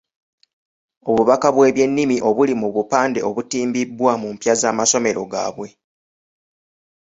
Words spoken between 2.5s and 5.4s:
mu bupande obutimbibwa mu mpya z’amasomero